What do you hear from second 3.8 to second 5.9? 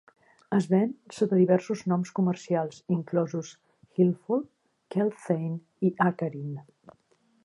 "Hilfol", "Kelthane"